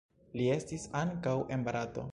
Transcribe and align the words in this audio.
Li 0.39 0.47
estis 0.53 0.87
ankaŭ 1.03 1.37
en 1.57 1.69
Barato. 1.71 2.09